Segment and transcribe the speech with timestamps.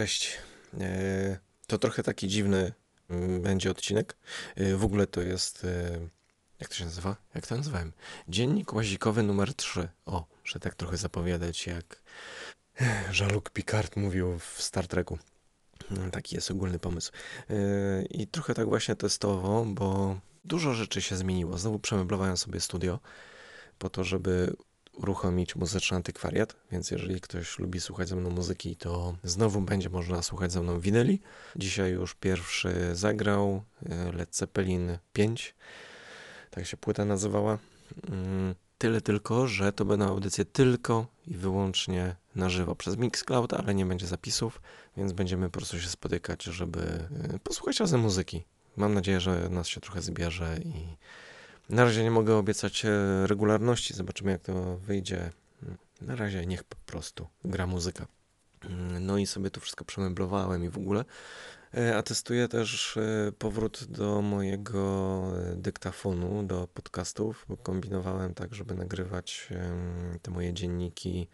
[0.00, 0.38] Cześć.
[0.80, 2.72] E, to trochę taki dziwny
[3.10, 4.16] mm, będzie odcinek.
[4.56, 5.64] E, w ogóle to jest.
[5.64, 6.08] e,
[6.60, 7.16] Jak to się nazywa?
[7.34, 7.92] Jak to nazywałem?
[8.28, 9.88] Dziennik łazikowy numer 3.
[10.06, 12.02] O, że tak trochę zapowiadać, jak
[13.20, 15.18] Jean-Luc Picard mówił w Star Treku.
[15.90, 17.12] No, Taki jest ogólny pomysł.
[18.10, 21.58] I trochę tak właśnie testowo, bo dużo rzeczy się zmieniło.
[21.58, 22.98] Znowu przemeblowałem sobie studio
[23.78, 24.56] po to, żeby
[24.92, 30.22] uruchomić muzyczny antykwariat, więc jeżeli ktoś lubi słuchać ze mną muzyki, to znowu będzie można
[30.22, 31.20] słuchać ze mną winyli.
[31.56, 35.54] Dzisiaj już pierwszy zagrał e, Led Zeppelin 5,
[36.50, 37.58] tak się płyta nazywała.
[38.08, 43.74] Mm, Tyle tylko, że to będą audycje tylko i wyłącznie na żywo przez Mixcloud, ale
[43.74, 44.60] nie będzie zapisów,
[44.96, 48.44] więc będziemy po prostu się spotykać, żeby e, posłuchać razem muzyki.
[48.76, 50.96] Mam nadzieję, że nas się trochę zbierze i
[51.70, 52.90] na razie nie mogę obiecać e,
[53.26, 55.30] regularności, zobaczymy jak to wyjdzie.
[56.00, 58.06] Na razie niech po prostu gra muzyka.
[58.64, 61.04] Mm, No i sobie to wszystko przemeblowałem i w ogóle.
[61.74, 65.22] E, A testuję też e, powrót do mojego
[65.56, 69.48] dyktafonu, do podcastów, bo kombinowałem tak, żeby nagrywać
[70.22, 71.28] te moje dzienniki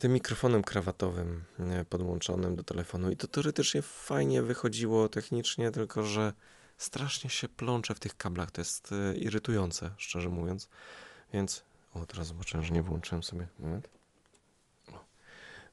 [0.00, 1.44] tym mikrofonem krawatowym
[1.88, 3.10] podłączonym do telefonu.
[3.10, 6.32] I to teoretycznie fajnie wychodziło technicznie, tylko że
[6.82, 8.50] strasznie się plączę w tych kablach.
[8.50, 10.68] To jest e, irytujące, szczerze mówiąc.
[11.32, 11.64] Więc.
[11.94, 13.46] O, teraz zobaczyłem, że nie wyłączyłem sobie.
[13.58, 13.88] Moment.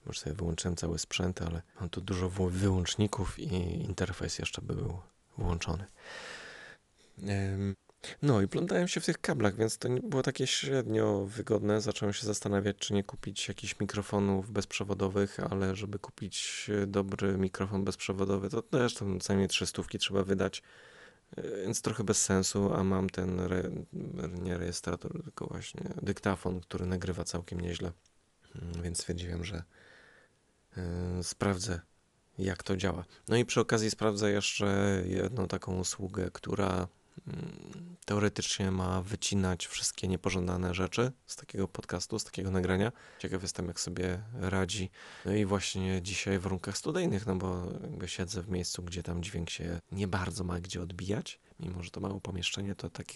[0.06, 3.48] Może sobie wyłączyłem cały sprzęt, ale mam tu dużo wy- wyłączników i
[3.86, 5.00] interfejs jeszcze by był
[5.38, 5.86] włączony.
[8.22, 11.82] No i plątałem się w tych kablach, więc to było takie średnio wygodne.
[11.82, 17.84] Zacząłem się zastanawiać, czy nie kupić jakichś mikrofonów bezprzewodowych, ale żeby kupić e, dobry mikrofon
[17.84, 20.64] bezprzewodowy, to też tam co najmniej 300 trzeba wydać.
[21.36, 23.72] E, Więc trochę bez sensu, a mam ten re,
[24.42, 27.92] nie rejestrator, tylko właśnie dyktafon, który nagrywa całkiem nieźle.
[28.56, 29.64] Mm, Więc stwierdziłem, że
[30.78, 31.82] e, sprawdzę,
[32.38, 33.06] jak to działa.
[33.28, 36.88] No i przy okazji sprawdzę jeszcze jedną taką usługę, która
[38.06, 42.92] teoretycznie ma wycinać wszystkie niepożądane rzeczy z takiego podcastu, z takiego nagrania.
[43.20, 44.90] Ciekaw jestem, jak sobie radzi.
[45.26, 49.24] No i właśnie dzisiaj w warunkach studyjnych, no bo jakby siedzę w miejscu, gdzie tam
[49.24, 51.40] dźwięk się nie bardzo ma gdzie odbijać.
[51.60, 53.08] Mimo, że to małe pomieszczenie, to tak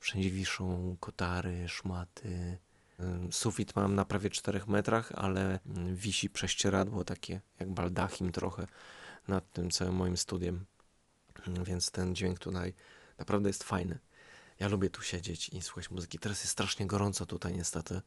[0.00, 2.58] wszędzie wiszą kotary, szmaty.
[3.00, 8.66] Ym, Sufit mam na prawie 4 metrach, ale mm, wisi prześcieradło takie jak baldachim trochę
[9.28, 10.64] nad tym całym moim studiem.
[11.46, 12.74] Mm, Więc ten dźwięk tutaj
[13.18, 13.98] naprawdę jest fajny.
[14.58, 16.18] Ja lubię tu siedzieć i słuchać muzyki.
[16.18, 18.00] Teraz jest strasznie gorąco tutaj niestety.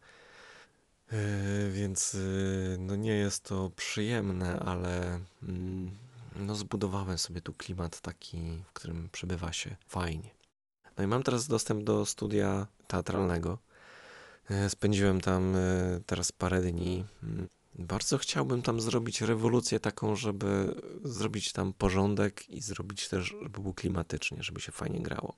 [1.11, 5.91] Yy, więc yy, no nie jest to przyjemne, ale mm,
[6.35, 10.29] no zbudowałem sobie tu klimat taki, w którym przebywa się fajnie.
[10.97, 13.57] No i mam teraz dostęp do studia teatralnego.
[14.50, 15.59] E, Spędziłem tam e,
[16.05, 17.05] teraz parę dni.
[17.81, 23.74] Bardzo chciałbym tam zrobić rewolucję taką, żeby zrobić tam porządek i zrobić też, żeby było
[23.74, 25.38] klimatycznie, żeby się fajnie grało.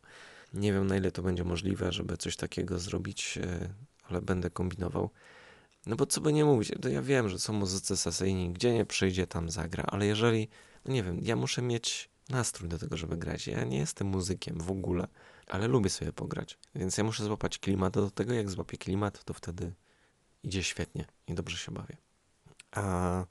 [0.54, 3.74] Nie wiem na ile to będzie możliwe, żeby coś takiego zrobić, e,
[4.04, 5.10] ale będę kombinował.
[5.86, 8.86] No bo co by nie mówić, to ja wiem, że są muzycy sesyjni, gdzie nie
[8.86, 10.48] przyjdzie, tam zagra, ale jeżeli,
[10.86, 13.48] no nie wiem, ja muszę mieć nastrój do tego, żeby grać.
[13.48, 15.08] Ja nie jestem muzykiem w ogóle,
[15.48, 19.34] ale lubię sobie pograć, więc ja muszę złapać klimat, do tego jak złapię klimat, to
[19.34, 19.74] wtedy
[20.44, 22.03] idzie świetnie i dobrze się bawię.
[22.76, 23.26] A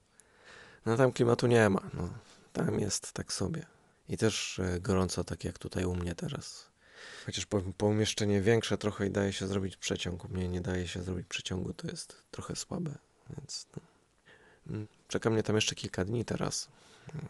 [0.87, 2.09] no tam klimatu nie ma, no
[2.53, 3.67] tam jest tak sobie.
[4.09, 6.67] I też e, gorąco, tak jak tutaj u mnie teraz.
[7.27, 10.25] Chociaż po- pomieszczenie większe trochę i daje się zrobić przeciąg.
[10.25, 12.99] U mnie nie daje się zrobić przeciągu, to jest trochę słabe,
[13.37, 13.83] więc no.
[14.67, 16.69] Mm, Czeka mnie tam jeszcze kilka dni teraz.
[17.15, 17.27] Mm,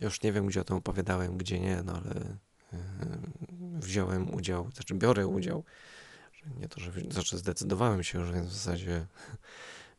[0.00, 2.14] Już nie wiem, gdzie o tym opowiadałem, gdzie nie, no ale
[2.72, 2.78] e,
[3.80, 5.64] wziąłem udział, znaczy biorę udział.
[6.60, 9.06] Nie to, że znaczy zdecydowałem się już, więc w zasadzie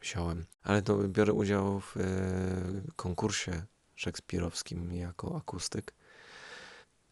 [0.01, 0.45] wziąłem.
[0.63, 2.01] Ale to biorę udział w e,
[2.95, 3.65] konkursie
[3.95, 5.93] szekspirowskim jako akustyk.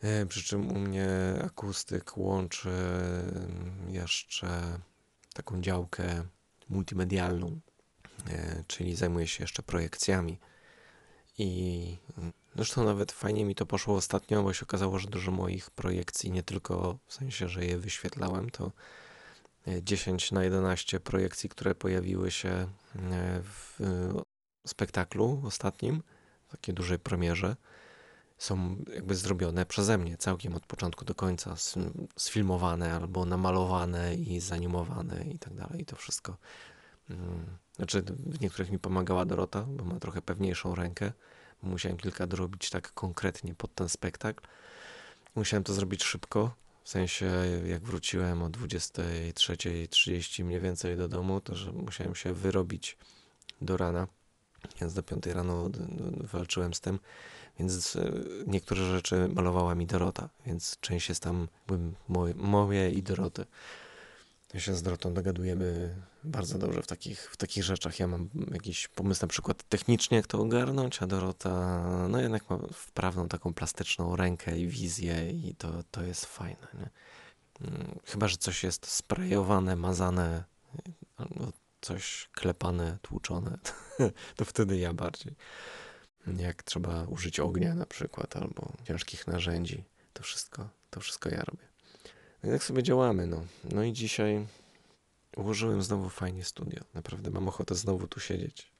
[0.01, 1.09] E, Przy czym u mnie
[1.45, 4.79] akustyk łączy mm, jeszcze
[5.33, 6.23] taką działkę
[6.69, 7.59] multimedialną,
[8.29, 10.39] e, czyli zajmuję się jeszcze projekcjami.
[11.37, 15.71] I mm, zresztą nawet fajnie mi to poszło ostatnio, bo się okazało, że dużo moich
[15.71, 18.71] projekcji, nie tylko w sensie, że je wyświetlałem, to
[19.81, 22.67] 10 na 11 projekcji, które pojawiły się e,
[23.43, 24.21] w e,
[24.67, 26.03] spektaklu ostatnim,
[26.47, 27.55] w takiej dużej premierze,
[28.37, 31.55] są jakby zrobione przeze mnie całkiem od początku do końca,
[32.17, 35.81] sfilmowane albo namalowane i zanimowane i tak dalej.
[35.81, 36.37] I to wszystko.
[37.09, 41.11] mm, Znaczy, w niektórych mi pomagała Dorota, bo ma trochę pewniejszą rękę.
[41.63, 44.43] Musiałem kilka dorobić tak konkretnie pod ten spektakl.
[45.35, 46.55] Musiałem to zrobić szybko.
[46.87, 47.31] W sensie,
[47.65, 52.97] jak wróciłem o 23.30 mniej więcej do domu, to że musiałem się wyrobić
[53.61, 54.07] do rana.
[54.81, 55.69] Więc do 5 rano
[56.19, 56.99] walczyłem z tym,
[57.59, 58.11] więc e,
[58.45, 61.47] niektóre rzeczy malowała mi Dorota, więc część jest tam
[62.07, 63.45] moje, moje i Doroty.
[64.53, 67.99] My się z Dorotą dogadujemy bardzo dobrze w takich, w takich rzeczach.
[67.99, 72.59] Ja mam jakiś pomysł na przykład technicznie, jak to ogarnąć, a Dorota no jednak ma
[72.73, 76.67] wprawną taką plastyczną rękę i wizję i to, to jest fajne.
[76.73, 76.89] Nie?
[77.67, 80.43] Mm, Chyba, że coś jest sprayowane, mazane,
[81.81, 83.57] coś klepane, tłuczone,
[84.37, 85.35] to wtedy ja bardziej.
[86.37, 89.83] Jak trzeba użyć ognia na przykład, albo ciężkich narzędzi,
[90.13, 91.67] to wszystko, to wszystko ja robię.
[92.51, 93.45] Tak sobie działamy, no.
[93.71, 94.47] No i dzisiaj
[95.35, 96.83] ułożyłem znowu fajnie studio.
[96.93, 98.71] Naprawdę mam ochotę znowu tu siedzieć.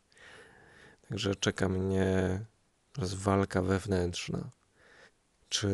[1.09, 2.39] Także czeka mnie
[2.93, 4.49] teraz walka wewnętrzna.
[5.49, 5.69] Czy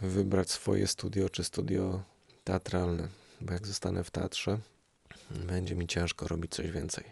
[0.00, 2.02] wybrać swoje studio, czy studio
[2.44, 3.08] teatralne?
[3.40, 4.58] Bo jak zostanę w teatrze,
[5.30, 7.04] będzie mi ciężko robić coś więcej.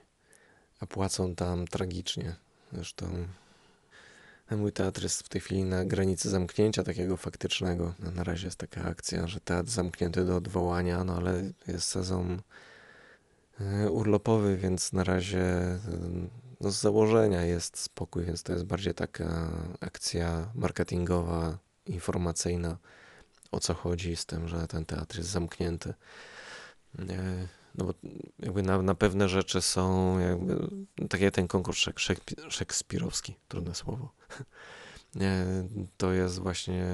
[0.80, 2.36] A płacą tam tragicznie.
[2.72, 3.26] Zresztą
[4.50, 7.94] mój teatr jest w tej chwili na granicy zamknięcia takiego faktycznego.
[7.98, 12.42] No, na razie jest taka akcja, że teatr zamknięty do odwołania, no ale jest sezon
[13.60, 15.80] e, urlopowy, więc na razie e,
[16.60, 19.50] no, z założenia jest spokój, więc to jest bardziej taka
[19.80, 22.78] akcja marketingowa, informacyjna,
[23.52, 25.94] o co chodzi z tym, że ten teatr jest zamknięty.
[26.98, 27.94] E, No bo
[28.38, 30.68] jakby na, na pewne rzeczy są jakby,
[31.08, 31.96] tak jak ten konkurs szek,
[32.48, 34.12] szekspirowski, trudne słowo.
[35.14, 35.44] Nie,
[35.96, 36.86] To jest właśnie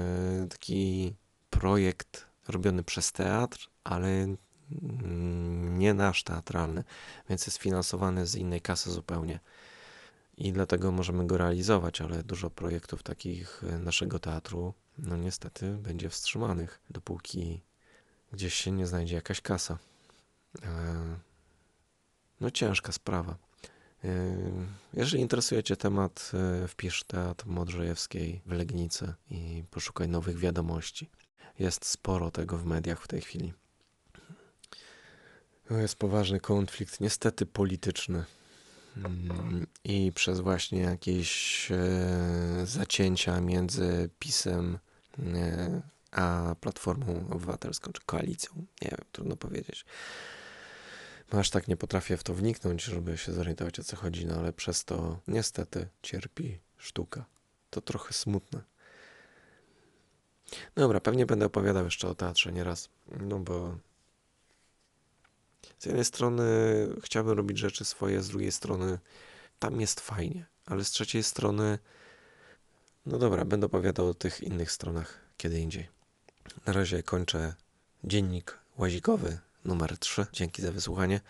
[0.49, 1.15] taki
[1.49, 6.83] projekt robiony przez teatr, ale mm, nie nasz teatralny,
[7.29, 9.39] więc jest finansowany z innej kasy zupełnie.
[10.37, 16.09] I dlatego możemy go realizować, ale dużo projektów takich e, naszego teatru, no niestety, będzie
[16.09, 17.61] wstrzymanych, dopóki
[18.33, 19.77] gdzieś się nie znajdzie jakaś kasa.
[20.63, 21.31] E,
[22.41, 23.35] No ciężka sprawa.
[24.03, 24.35] E,
[24.93, 26.31] Jeżeli interesuje Cię temat,
[26.63, 31.09] e, wpisz Teatr Modrzejewskiej w Legnicy i poszukaj nowych wiadomości.
[31.59, 33.53] Jest sporo tego w mediach w tej chwili.
[35.67, 38.25] To jest poważny konflikt, niestety polityczny.
[38.97, 44.79] Mm, I przez właśnie jakieś e, zacięcia między PiSem
[46.11, 48.51] a Platformą Obywatelską, czy koalicją,
[48.81, 49.85] nie wiem, trudno powiedzieć.
[51.31, 54.35] No aż tak nie potrafię w to wniknąć, żeby się zorientować o co chodzi, no
[54.35, 57.25] ale przez to niestety cierpi sztuka.
[57.69, 58.61] To trochę smutne.
[60.75, 62.89] Dobra, pewnie będę opowiadał jeszcze o teatrze nieraz,
[63.19, 63.77] no bo
[65.79, 66.43] z jednej strony
[67.03, 68.99] chciałbym robić rzeczy swoje, z drugiej strony
[69.59, 71.79] tam jest fajnie, ale z trzeciej strony,
[73.05, 75.87] no dobra, będę opowiadał o tych innych stronach kiedy indziej.
[76.65, 77.53] Na razie kończę
[78.03, 80.25] dziennik łazikowy numer 3.
[80.33, 81.21] Dzięki za wysłuchanie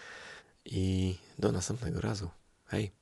[0.66, 2.30] i do następnego razu.
[2.66, 3.01] Hej!